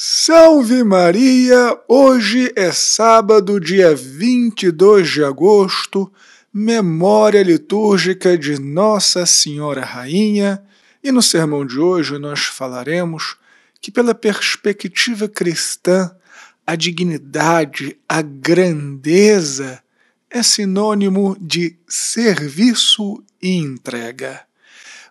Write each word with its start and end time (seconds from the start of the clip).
Salve 0.00 0.84
Maria! 0.84 1.76
Hoje 1.88 2.52
é 2.54 2.70
sábado, 2.70 3.58
dia 3.58 3.96
22 3.96 5.10
de 5.10 5.24
agosto, 5.24 6.12
memória 6.54 7.42
litúrgica 7.42 8.38
de 8.38 8.60
Nossa 8.60 9.26
Senhora 9.26 9.84
Rainha, 9.84 10.62
e 11.02 11.10
no 11.10 11.20
sermão 11.20 11.66
de 11.66 11.80
hoje 11.80 12.16
nós 12.16 12.44
falaremos 12.44 13.38
que, 13.80 13.90
pela 13.90 14.14
perspectiva 14.14 15.26
cristã, 15.26 16.12
a 16.64 16.76
dignidade, 16.76 17.98
a 18.08 18.22
grandeza 18.22 19.82
é 20.30 20.44
sinônimo 20.44 21.36
de 21.40 21.76
serviço 21.88 23.20
e 23.42 23.56
entrega. 23.56 24.47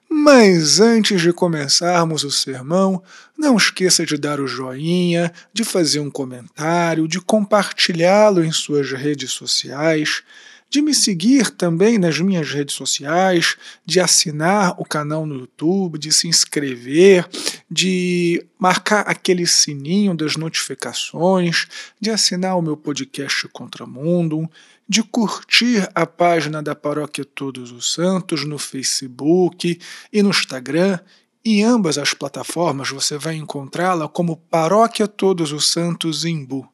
Mas 0.09 0.79
antes 0.79 1.21
de 1.21 1.33
começarmos 1.33 2.23
o 2.23 2.31
sermão, 2.31 3.03
não 3.37 3.57
esqueça 3.57 4.05
de 4.05 4.17
dar 4.17 4.39
o 4.39 4.47
joinha, 4.47 5.31
de 5.53 5.63
fazer 5.63 5.99
um 5.99 6.09
comentário, 6.09 7.07
de 7.07 7.19
compartilhá-lo 7.19 8.43
em 8.43 8.51
suas 8.51 8.91
redes 8.91 9.31
sociais, 9.31 10.23
de 10.69 10.81
me 10.81 10.93
seguir 10.93 11.49
também 11.51 11.97
nas 11.97 12.19
minhas 12.19 12.49
redes 12.51 12.75
sociais, 12.75 13.55
de 13.85 13.99
assinar 13.99 14.75
o 14.77 14.85
canal 14.85 15.25
no 15.25 15.35
YouTube, 15.35 15.97
de 15.97 16.11
se 16.11 16.27
inscrever, 16.27 17.27
de 17.69 18.45
marcar 18.57 19.01
aquele 19.01 19.45
sininho 19.45 20.15
das 20.15 20.37
notificações, 20.37 21.67
de 21.99 22.09
assinar 22.09 22.57
o 22.57 22.61
meu 22.61 22.77
podcast 22.77 23.47
Contramundo, 23.49 24.49
de 24.87 25.03
curtir 25.03 25.89
a 25.93 26.05
página 26.05 26.63
da 26.63 26.73
Paróquia 26.73 27.25
Todos 27.25 27.71
os 27.71 27.93
Santos 27.93 28.45
no 28.45 28.57
Facebook 28.57 29.79
e 30.13 30.23
no 30.23 30.29
Instagram. 30.29 30.99
Em 31.43 31.63
ambas 31.63 31.97
as 31.97 32.13
plataformas 32.13 32.89
você 32.89 33.17
vai 33.17 33.35
encontrá-la 33.35 34.07
como 34.07 34.37
Paróquia 34.37 35.07
Todos 35.07 35.51
os 35.51 35.69
Santos 35.69 36.23
Imbu. 36.23 36.67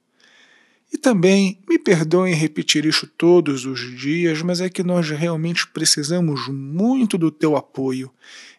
E 0.94 0.98
também, 0.98 1.58
me 1.68 1.80
perdoem 1.80 2.36
repetir 2.36 2.86
isso 2.86 3.08
todos 3.08 3.66
os 3.66 3.80
dias, 4.00 4.44
mas 4.44 4.62
é 4.62 4.70
que 4.70 4.84
nós 4.84 5.10
realmente 5.10 5.66
precisamos 5.66 6.48
muito 6.48 7.18
do 7.18 7.32
teu 7.32 7.56
apoio. 7.56 8.12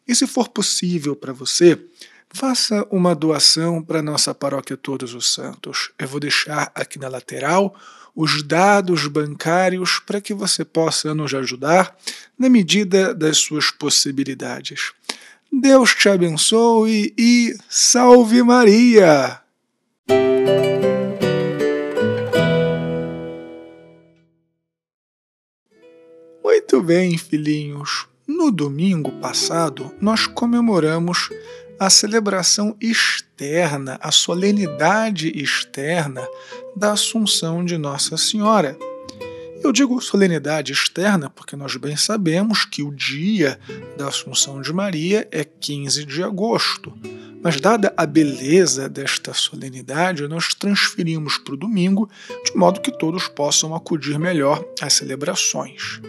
E 0.07 0.17
se 0.17 0.27
for 0.27 0.49
possível 0.49 1.15
para 1.15 1.33
você, 1.33 1.81
faça 2.35 2.85
uma 2.91 3.15
doação 3.15 3.81
para 3.81 4.03
nossa 4.03 4.35
Paróquia 4.35 4.77
Todos 4.77 5.15
os 5.15 5.33
Santos. 5.33 5.93
Eu 5.97 6.09
vou 6.09 6.19
deixar 6.19 6.71
aqui 6.75 6.99
na 6.99 7.09
lateral 7.09 7.75
os 8.15 8.43
dados 8.43 9.07
bancários 9.07 10.01
para 10.01 10.21
que 10.21 10.35
você 10.35 10.65
possa 10.65 11.15
nos 11.15 11.33
ajudar 11.33 11.97
na 12.37 12.49
medida 12.49 13.15
das 13.15 13.39
suas 13.39 13.71
possibilidades. 13.71 14.93
Deus 15.51 15.95
te 15.95 16.09
abençoe 16.09 17.15
e 17.17 17.57
salve 17.69 18.43
Maria! 18.43 19.41
Muito 26.43 26.83
bem, 26.83 27.17
filhinhos. 27.17 28.09
No 28.27 28.51
domingo 28.51 29.13
passado, 29.21 29.93
nós 30.01 30.27
comemoramos 30.27 31.31
a 31.79 31.91
celebração 31.91 32.77
externa, 32.81 33.99
a 34.01 34.11
solenidade 34.11 35.33
externa 35.35 36.27
da 36.77 36.93
Assunção 36.93 37.65
de 37.65 37.77
Nossa 37.77 38.17
Senhora. 38.17 38.77
Eu 39.63 39.73
digo 39.73 40.01
solenidade 40.01 40.73
externa 40.73 41.31
porque 41.31 41.57
nós 41.57 41.77
bem 41.77 41.97
sabemos 41.97 42.65
que 42.65 42.83
o 42.83 42.95
dia 42.95 43.59
da 43.97 44.09
Assunção 44.09 44.61
de 44.61 44.73
Maria 44.73 45.27
é 45.31 45.43
15 45.43 46.05
de 46.05 46.23
agosto. 46.23 46.93
Mas, 47.43 47.61
dada 47.61 47.93
a 47.95 48.07
beleza 48.07 48.89
desta 48.89 49.35
solenidade, 49.35 50.27
nós 50.27 50.55
transferimos 50.55 51.37
para 51.37 51.53
o 51.53 51.59
domingo, 51.59 52.09
de 52.43 52.57
modo 52.57 52.81
que 52.81 52.91
todos 52.91 53.29
possam 53.29 53.75
acudir 53.75 54.19
melhor 54.19 54.65
às 54.81 54.95
celebrações. 54.95 56.01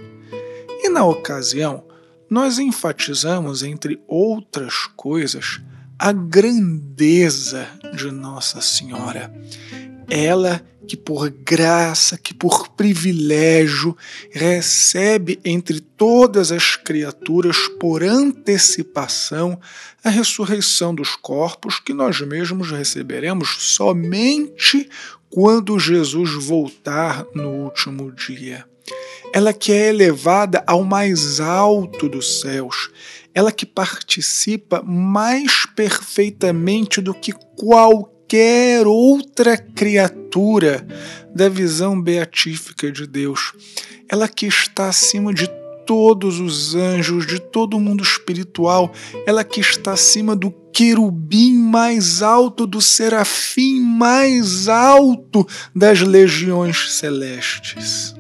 E 0.82 0.88
na 0.88 1.04
ocasião, 1.04 1.84
nós 2.30 2.60
enfatizamos, 2.60 3.64
entre 3.64 4.00
outras 4.08 4.88
coisas, 4.96 5.62
a 5.98 6.12
grandeza 6.12 7.68
de 7.96 8.12
Nossa 8.12 8.62
Senhora. 8.62 9.34
Ela 10.10 10.64
que 10.86 10.96
por 10.96 11.30
graça, 11.30 12.18
que 12.18 12.34
por 12.34 12.70
privilégio, 12.70 13.98
recebe 14.32 15.40
entre 15.44 15.80
todas 15.80 16.52
as 16.52 16.76
criaturas, 16.76 17.58
por 17.80 18.04
antecipação, 18.04 19.60
a 20.04 20.10
ressurreição 20.10 20.94
dos 20.94 21.16
corpos 21.16 21.80
que 21.80 21.94
nós 21.94 22.22
mesmos 22.22 22.70
receberemos 22.70 23.50
somente 23.64 24.88
quando 25.30 25.80
Jesus 25.80 26.32
voltar 26.46 27.26
no 27.34 27.50
último 27.50 28.12
dia 28.12 28.66
ela 29.34 29.54
que 29.54 29.72
é 29.72 29.90
elevada 29.90 30.64
ao 30.66 30.84
mais 30.84 31.40
alto 31.40 32.08
dos 32.08 32.40
céus, 32.42 32.90
ela 33.34 33.52
que 33.52 33.66
participa 33.66 34.82
mais 34.82 35.66
perfeitamente 35.76 37.02
do 37.02 37.14
que 37.14 37.34
qualquer 37.58 38.88
outra 38.88 39.58
criatura 39.58 40.86
da 41.36 41.50
visão 41.50 42.02
beatífica 42.02 42.92
de 42.92 43.06
Deus, 43.06 43.52
ela 44.10 44.28
que 44.28 44.46
está 44.46 44.88
acima 44.88 45.34
de 45.34 45.50
todos 45.86 46.40
os 46.40 46.74
anjos, 46.74 47.28
de 47.28 47.40
todo 47.40 47.78
o 47.78 47.80
mundo 47.80 48.04
espiritual, 48.04 48.92
ela 49.28 49.44
que 49.44 49.60
está 49.60 49.94
acima 49.94 50.36
do 50.36 50.52
querubim 50.74 51.58
mais 51.58 52.22
alto, 52.22 52.66
do 52.66 52.82
serafim 52.82 53.82
mais 53.82 54.68
alto 54.68 55.46
das 55.76 56.02
legiões 56.02 56.94
celestes. 56.94 58.15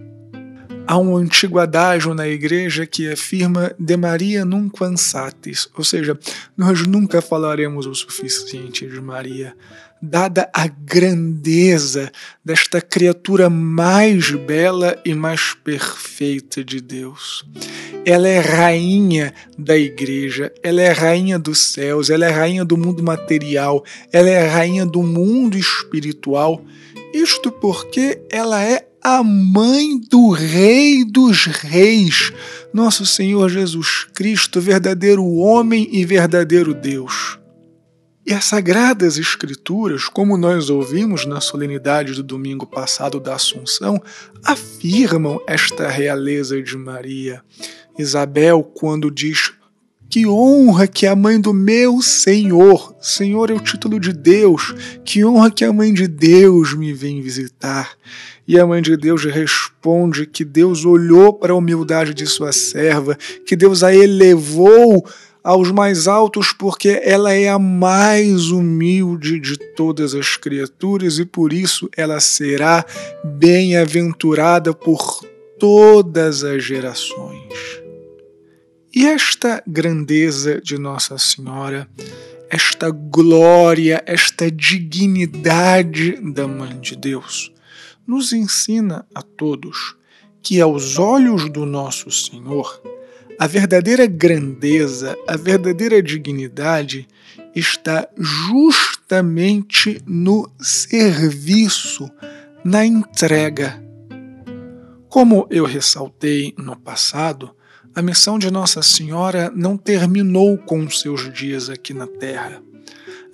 Há 0.87 0.99
um 0.99 1.17
antigo 1.17 1.57
adágio 1.57 2.13
na 2.13 2.27
igreja 2.27 2.85
que 2.85 3.11
afirma 3.11 3.73
de 3.79 3.97
Maria 3.97 4.45
nunquam 4.45 4.95
satis, 4.95 5.67
ou 5.75 5.83
seja, 5.83 6.17
nós 6.55 6.85
nunca 6.85 7.23
falaremos 7.23 7.87
o 7.87 7.95
suficiente 7.95 8.85
de 8.87 9.01
Maria, 9.01 9.55
dada 9.99 10.47
a 10.53 10.67
grandeza 10.67 12.11
desta 12.43 12.79
criatura 12.79 13.49
mais 13.49 14.29
bela 14.31 15.01
e 15.03 15.15
mais 15.15 15.55
perfeita 15.55 16.63
de 16.63 16.79
Deus. 16.79 17.43
Ela 18.05 18.27
é 18.27 18.39
rainha 18.39 19.33
da 19.57 19.75
igreja, 19.75 20.53
ela 20.61 20.83
é 20.83 20.91
rainha 20.91 21.39
dos 21.39 21.73
céus, 21.73 22.11
ela 22.11 22.27
é 22.27 22.29
rainha 22.29 22.63
do 22.63 22.77
mundo 22.77 23.01
material, 23.01 23.83
ela 24.13 24.29
é 24.29 24.47
rainha 24.47 24.85
do 24.85 25.01
mundo 25.01 25.57
espiritual. 25.57 26.63
Isto 27.11 27.51
porque 27.51 28.19
ela 28.29 28.63
é 28.63 28.85
a 29.07 29.21
mãe 29.21 29.99
do 29.99 30.31
Rei 30.31 31.05
dos 31.05 31.45
Reis, 31.45 32.33
nosso 32.73 33.05
Senhor 33.05 33.47
Jesus 33.49 34.07
Cristo, 34.15 34.59
verdadeiro 34.59 35.23
homem 35.23 35.87
e 35.91 36.03
verdadeiro 36.03 36.73
Deus. 36.73 37.37
E 38.25 38.33
as 38.33 38.45
Sagradas 38.45 39.19
Escrituras, 39.19 40.05
como 40.05 40.35
nós 40.35 40.71
ouvimos 40.71 41.23
na 41.27 41.39
solenidade 41.39 42.13
do 42.13 42.23
domingo 42.23 42.65
passado 42.65 43.19
da 43.19 43.35
Assunção, 43.35 44.01
afirmam 44.43 45.39
esta 45.45 45.87
realeza 45.87 46.59
de 46.59 46.75
Maria. 46.75 47.43
Isabel, 47.99 48.63
quando 48.63 49.11
diz 49.11 49.53
que 50.09 50.25
honra 50.25 50.87
que 50.87 51.05
a 51.05 51.15
mãe 51.15 51.39
do 51.39 51.53
meu 51.53 52.01
Senhor, 52.01 52.95
Senhor 52.99 53.51
é 53.51 53.53
o 53.53 53.59
título 53.59 53.99
de 53.99 54.11
Deus, 54.11 54.73
que 55.03 55.23
honra 55.23 55.51
que 55.51 55.63
a 55.63 55.71
mãe 55.71 55.93
de 55.93 56.07
Deus 56.07 56.73
me 56.73 56.91
vem 56.91 57.21
visitar. 57.21 57.91
E 58.47 58.59
a 58.59 58.65
mãe 58.65 58.81
de 58.81 58.95
Deus 58.95 59.23
responde 59.25 60.25
que 60.25 60.45
Deus 60.45 60.85
olhou 60.85 61.33
para 61.33 61.53
a 61.53 61.55
humildade 61.55 62.13
de 62.13 62.27
sua 62.27 62.51
serva, 62.51 63.17
que 63.45 63.55
Deus 63.55 63.83
a 63.83 63.93
elevou 63.93 65.03
aos 65.43 65.71
mais 65.71 66.07
altos, 66.07 66.51
porque 66.51 67.01
ela 67.03 67.31
é 67.33 67.49
a 67.49 67.59
mais 67.59 68.49
humilde 68.49 69.39
de 69.39 69.57
todas 69.57 70.13
as 70.15 70.37
criaturas 70.37 71.19
e 71.19 71.25
por 71.25 71.53
isso 71.53 71.89
ela 71.95 72.19
será 72.19 72.85
bem-aventurada 73.23 74.73
por 74.73 75.23
todas 75.59 76.43
as 76.43 76.63
gerações. 76.63 77.53
E 78.93 79.05
esta 79.05 79.61
grandeza 79.67 80.61
de 80.61 80.77
Nossa 80.77 81.17
Senhora, 81.17 81.87
esta 82.49 82.89
glória, 82.89 84.01
esta 84.05 84.49
dignidade 84.49 86.17
da 86.33 86.47
Mãe 86.47 86.79
de 86.79 86.95
Deus, 86.95 87.51
nos 88.07 88.33
ensina 88.33 89.05
a 89.13 89.21
todos 89.21 89.95
que, 90.41 90.61
aos 90.61 90.97
olhos 90.97 91.49
do 91.49 91.65
nosso 91.65 92.11
Senhor, 92.11 92.81
a 93.37 93.47
verdadeira 93.47 94.05
grandeza, 94.05 95.17
a 95.27 95.35
verdadeira 95.35 96.01
dignidade 96.01 97.07
está 97.53 98.07
justamente 98.17 100.01
no 100.05 100.49
serviço, 100.59 102.09
na 102.63 102.85
entrega. 102.85 103.83
Como 105.09 105.47
eu 105.49 105.65
ressaltei 105.65 106.53
no 106.57 106.75
passado, 106.75 107.55
a 107.95 108.01
missão 108.01 108.37
de 108.37 108.51
Nossa 108.51 108.81
Senhora 108.81 109.51
não 109.55 109.77
terminou 109.77 110.57
com 110.57 110.89
seus 110.89 111.31
dias 111.33 111.69
aqui 111.69 111.93
na 111.93 112.05
Terra. 112.05 112.61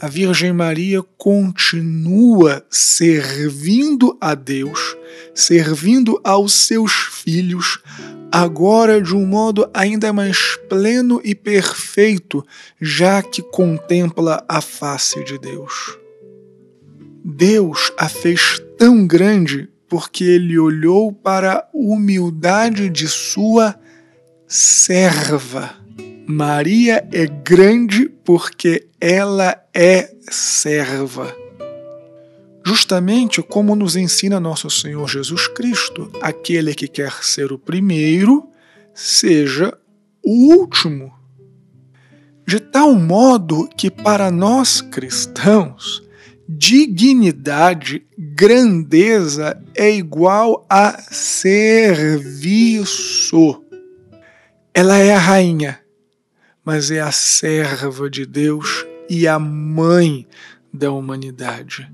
A 0.01 0.07
Virgem 0.07 0.51
Maria 0.51 1.03
continua 1.15 2.65
servindo 2.71 4.18
a 4.19 4.33
Deus, 4.33 4.98
servindo 5.36 6.19
aos 6.24 6.53
seus 6.53 6.92
filhos, 6.92 7.77
agora 8.31 9.00
de 9.00 9.15
um 9.15 9.27
modo 9.27 9.69
ainda 9.71 10.12
mais 10.12 10.57
pleno 10.68 11.21
e 11.24 11.36
perfeito, 11.36 12.44
já 12.81 13.21
que 13.21 13.44
contempla 13.44 14.44
a 14.50 14.59
face 14.59 15.24
de 15.24 15.38
Deus. 15.38 16.00
Deus 17.24 17.94
a 17.95 18.09
fez 18.09 18.59
tão 18.80 19.06
grande 19.06 19.69
porque 19.88 20.24
ele 20.24 20.57
olhou 20.57 21.13
para 21.13 21.57
a 21.57 21.68
humildade 21.71 22.89
de 22.89 23.07
sua 23.07 23.80
serva. 24.48 25.75
Maria 26.25 27.07
é 27.12 27.27
grande 27.27 28.09
porque 28.24 28.88
ela 29.00 29.60
é 29.73 30.13
serva. 30.29 31.35
Justamente 32.65 33.41
como 33.41 33.75
nos 33.75 33.95
ensina 33.95 34.39
nosso 34.39 34.69
Senhor 34.69 35.09
Jesus 35.09 35.47
Cristo, 35.47 36.12
aquele 36.21 36.75
que 36.75 36.88
quer 36.88 37.12
ser 37.23 37.51
o 37.51 37.57
primeiro, 37.57 38.47
seja 38.94 39.75
o 40.23 40.53
último. 40.53 41.12
De 42.47 42.59
tal 42.59 42.94
modo 42.94 43.68
que 43.75 43.89
para 43.89 44.29
nós 44.29 44.79
cristãos, 44.81 46.03
dignidade, 46.47 48.06
grandeza 48.17 49.59
é 49.74 49.89
igual 49.91 50.65
a 50.69 51.01
serviço. 51.12 52.44
Ela 54.74 54.97
é 54.97 55.13
a 55.13 55.19
rainha, 55.19 55.79
mas 56.63 56.91
é 56.91 57.00
a 57.00 57.12
serva 57.12 58.09
de 58.09 58.25
Deus 58.25 58.85
e 59.09 59.27
a 59.27 59.38
mãe 59.39 60.27
da 60.74 60.92
humanidade. 60.92 61.89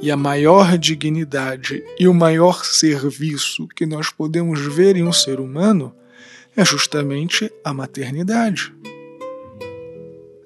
E 0.00 0.10
a 0.10 0.16
maior 0.16 0.78
dignidade 0.78 1.82
e 1.98 2.06
o 2.06 2.14
maior 2.14 2.64
serviço 2.64 3.66
que 3.68 3.84
nós 3.84 4.10
podemos 4.10 4.60
ver 4.60 4.96
em 4.96 5.02
um 5.02 5.12
ser 5.12 5.40
humano 5.40 5.94
é 6.56 6.64
justamente 6.64 7.52
a 7.64 7.72
maternidade. 7.72 8.72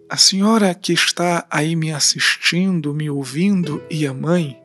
A 0.09 0.17
senhora 0.17 0.75
que 0.75 0.93
está 0.93 1.47
aí 1.51 1.75
me 1.75 1.93
assistindo, 1.93 2.95
me 2.95 3.09
ouvindo 3.09 3.83
e 3.91 4.07
a 4.07 4.13
mãe, 4.13 4.59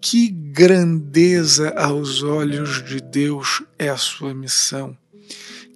que 0.00 0.28
grandeza 0.28 1.70
aos 1.76 2.22
olhos 2.22 2.84
de 2.84 3.00
Deus 3.00 3.62
é 3.78 3.88
a 3.88 3.96
sua 3.96 4.34
missão 4.34 4.96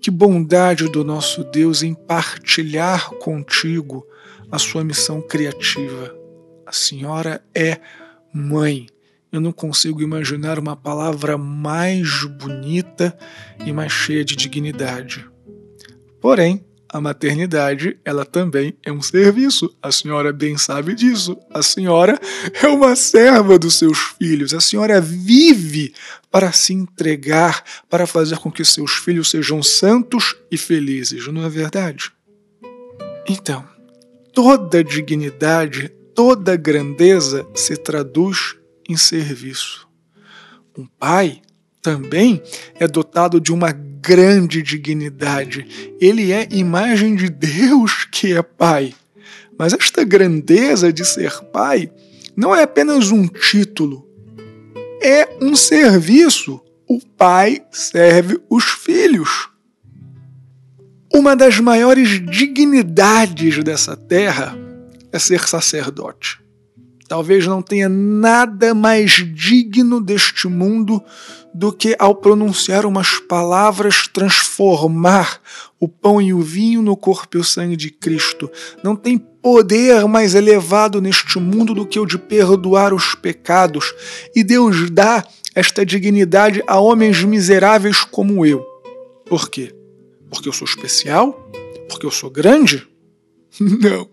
que 0.05 0.11
bondade 0.11 0.87
do 0.87 1.03
nosso 1.03 1.43
Deus 1.45 1.83
em 1.83 1.95
partilhar 1.95 3.09
contigo 3.13 4.07
a 4.55 4.59
sua 4.59 4.85
missão 4.85 5.21
criativa. 5.21 6.15
A 6.65 6.71
senhora 6.71 7.45
é 7.53 7.81
mãe. 8.33 8.87
Eu 9.33 9.41
não 9.41 9.51
consigo 9.51 10.01
imaginar 10.01 10.61
uma 10.61 10.77
palavra 10.77 11.37
mais 11.37 12.23
bonita 12.39 13.19
e 13.67 13.73
mais 13.73 13.91
cheia 13.91 14.25
de 14.25 14.37
dignidade. 14.37 15.29
Porém, 16.21 16.65
a 16.89 17.01
maternidade, 17.01 17.99
ela 18.05 18.25
também 18.25 18.79
é 18.85 18.93
um 18.93 19.03
serviço. 19.03 19.77
A 19.83 19.91
senhora 19.91 20.33
bem 20.33 20.57
sabe 20.57 20.95
disso. 20.95 21.37
A 21.51 21.61
senhora 21.61 22.17
é 22.63 22.69
uma 22.69 22.95
serva 22.95 23.59
dos 23.59 23.77
seus 23.77 23.99
filhos. 24.17 24.55
A 24.55 24.61
senhora 24.61 25.01
vive 25.01 25.93
para 26.31 26.53
se 26.53 26.73
entregar, 26.73 27.65
para 27.91 28.07
fazer 28.07 28.39
com 28.39 28.53
que 28.53 28.65
seus 28.65 28.93
filhos 28.93 29.31
sejam 29.31 29.65
santos 29.65 30.37
e 30.49 30.57
felizes, 30.57 31.27
não 31.27 31.45
é 31.45 31.49
verdade? 31.49 32.13
Então, 33.29 33.74
toda 34.35 34.83
dignidade, 34.83 35.89
toda 36.15 36.57
grandeza 36.57 37.47
se 37.55 37.77
traduz 37.77 38.57
em 38.89 38.97
serviço. 38.97 39.89
Um 40.77 40.87
pai 40.99 41.41
também 41.81 42.43
é 42.75 42.89
dotado 42.89 43.41
de 43.41 43.53
uma 43.53 43.71
grande 43.71 44.61
dignidade. 44.61 45.97
Ele 46.01 46.33
é 46.33 46.49
imagem 46.51 47.15
de 47.15 47.29
Deus 47.31 48.05
que 48.11 48.35
é 48.35 48.43
Pai. 48.43 48.93
Mas 49.57 49.73
esta 49.73 50.03
grandeza 50.03 50.93
de 50.93 51.05
ser 51.05 51.41
Pai 51.53 51.91
não 52.37 52.55
é 52.55 52.65
apenas 52.65 53.13
um 53.13 53.29
título, 53.29 54.05
é 55.01 55.29
um 55.41 55.55
serviço. 55.55 56.61
O 56.89 56.99
Pai 57.17 57.65
serve 57.71 58.41
os 58.51 58.65
filhos. 58.65 59.49
Uma 61.15 61.37
das 61.37 61.61
maiores 61.61 62.21
dignidades 62.29 63.63
dessa 63.63 63.97
terra 63.97 64.59
é 65.13 65.19
ser 65.21 65.47
sacerdote. 65.47 66.41
Talvez 67.07 67.47
não 67.47 67.63
tenha 67.63 67.89
nada 67.89 68.75
mais 68.75 69.13
digno 69.33 70.01
deste 70.01 70.49
mundo 70.49 71.01
do 71.55 71.73
que 71.73 71.95
ao 72.01 72.17
pronunciar 72.17 72.85
umas 72.85 73.21
palavras 73.21 74.09
transformar 74.09 75.41
o 75.79 75.87
pão 75.87 76.21
e 76.21 76.35
o 76.35 76.41
vinho 76.41 76.83
no 76.83 76.97
corpo 76.97 77.37
e 77.37 77.41
o 77.41 77.45
sangue 77.45 77.77
de 77.77 77.91
Cristo. 77.91 78.51
Não 78.83 78.97
tem 78.97 79.17
poder 79.17 80.09
mais 80.09 80.35
elevado 80.35 81.01
neste 81.01 81.39
mundo 81.39 81.75
do 81.75 81.87
que 81.87 82.01
o 82.01 82.07
de 82.07 82.19
perdoar 82.19 82.93
os 82.93 83.15
pecados. 83.15 83.95
E 84.35 84.43
Deus 84.43 84.91
dá 84.91 85.25
esta 85.55 85.87
dignidade 85.87 86.61
a 86.67 86.81
homens 86.81 87.23
miseráveis 87.23 88.03
como 88.03 88.45
eu. 88.45 88.67
Por 89.27 89.49
quê? 89.49 89.74
Porque 90.35 90.49
eu 90.49 90.53
sou 90.53 90.67
especial? 90.67 91.33
Porque 91.89 92.05
eu 92.05 92.11
sou 92.11 92.29
grande? 92.29 92.87
Não. 93.61 94.11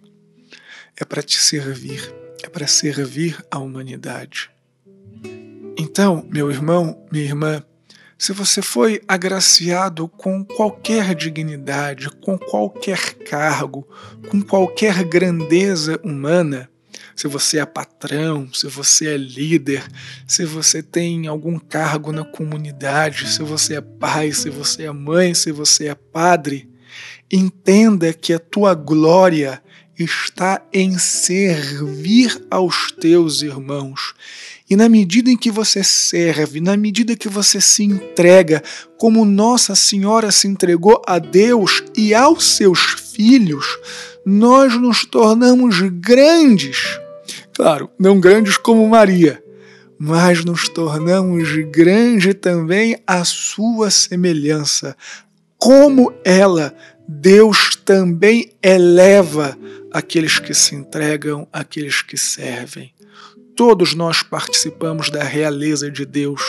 É 0.95 1.03
para 1.03 1.23
te 1.23 1.41
servir, 1.41 2.13
é 2.43 2.47
para 2.47 2.67
servir 2.67 3.43
a 3.49 3.57
humanidade. 3.57 4.51
Então, 5.75 6.23
meu 6.29 6.51
irmão, 6.51 7.03
minha 7.11 7.25
irmã, 7.25 7.63
se 8.19 8.33
você 8.33 8.61
foi 8.61 9.01
agraciado 9.07 10.07
com 10.07 10.45
qualquer 10.45 11.15
dignidade, 11.15 12.07
com 12.07 12.37
qualquer 12.37 13.15
cargo, 13.15 13.87
com 14.29 14.43
qualquer 14.43 15.03
grandeza 15.03 15.99
humana, 16.03 16.69
se 17.21 17.27
você 17.27 17.59
é 17.59 17.65
patrão, 17.67 18.51
se 18.51 18.65
você 18.65 19.09
é 19.09 19.17
líder, 19.17 19.87
se 20.25 20.43
você 20.43 20.81
tem 20.81 21.27
algum 21.27 21.59
cargo 21.59 22.11
na 22.11 22.25
comunidade, 22.25 23.29
se 23.29 23.43
você 23.43 23.75
é 23.75 23.81
pai, 23.81 24.31
se 24.31 24.49
você 24.49 24.85
é 24.85 24.91
mãe, 24.91 25.35
se 25.35 25.51
você 25.51 25.89
é 25.89 25.93
padre, 25.93 26.67
entenda 27.31 28.11
que 28.11 28.33
a 28.33 28.39
tua 28.39 28.73
glória 28.73 29.61
está 29.95 30.65
em 30.73 30.97
servir 30.97 32.43
aos 32.49 32.91
teus 32.91 33.43
irmãos 33.43 34.15
e 34.67 34.75
na 34.75 34.89
medida 34.89 35.29
em 35.29 35.37
que 35.37 35.51
você 35.51 35.83
serve, 35.83 36.59
na 36.59 36.75
medida 36.75 37.15
que 37.15 37.29
você 37.29 37.61
se 37.61 37.83
entrega, 37.83 38.63
como 38.97 39.25
Nossa 39.25 39.75
Senhora 39.75 40.31
se 40.31 40.47
entregou 40.47 40.99
a 41.05 41.19
Deus 41.19 41.83
e 41.95 42.15
aos 42.15 42.55
seus 42.55 42.79
filhos, 43.13 43.77
nós 44.25 44.73
nos 44.81 45.05
tornamos 45.05 45.79
grandes. 45.81 46.99
Claro, 47.61 47.91
não 47.99 48.19
grandes 48.19 48.57
como 48.57 48.89
Maria, 48.89 49.39
mas 49.95 50.43
nos 50.43 50.67
tornamos 50.67 51.47
grandes 51.69 52.33
também 52.33 52.97
à 53.05 53.23
sua 53.23 53.91
semelhança. 53.91 54.97
Como 55.59 56.11
ela, 56.25 56.75
Deus 57.07 57.75
também 57.75 58.51
eleva 58.63 59.55
aqueles 59.93 60.39
que 60.39 60.55
se 60.55 60.73
entregam, 60.73 61.47
aqueles 61.53 62.01
que 62.01 62.17
servem. 62.17 62.91
Todos 63.55 63.93
nós 63.93 64.23
participamos 64.23 65.11
da 65.11 65.23
realeza 65.23 65.91
de 65.91 66.03
Deus, 66.03 66.41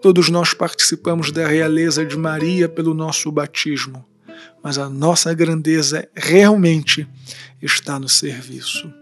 todos 0.00 0.28
nós 0.28 0.54
participamos 0.54 1.32
da 1.32 1.44
realeza 1.44 2.06
de 2.06 2.16
Maria 2.16 2.68
pelo 2.68 2.94
nosso 2.94 3.32
batismo, 3.32 4.06
mas 4.62 4.78
a 4.78 4.88
nossa 4.88 5.34
grandeza 5.34 6.08
realmente 6.14 7.04
está 7.60 7.98
no 7.98 8.08
serviço. 8.08 9.01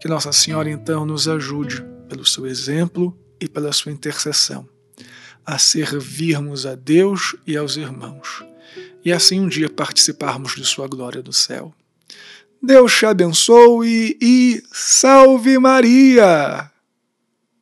Que 0.00 0.06
Nossa 0.08 0.32
Senhora 0.32 0.70
então 0.70 1.04
nos 1.04 1.28
ajude, 1.28 1.84
pelo 2.08 2.24
seu 2.24 2.46
exemplo 2.46 3.18
e 3.40 3.48
pela 3.48 3.72
sua 3.72 3.90
intercessão, 3.90 4.68
a 5.44 5.58
servirmos 5.58 6.66
a 6.66 6.74
Deus 6.74 7.34
e 7.46 7.56
aos 7.56 7.76
irmãos, 7.76 8.44
e 9.04 9.12
assim 9.12 9.40
um 9.40 9.48
dia 9.48 9.68
participarmos 9.68 10.54
de 10.54 10.64
Sua 10.64 10.86
glória 10.86 11.22
do 11.22 11.32
céu. 11.32 11.74
Deus 12.62 12.96
te 12.96 13.06
abençoe 13.06 14.16
e 14.20 14.62
salve 14.72 15.58
Maria! 15.58 16.70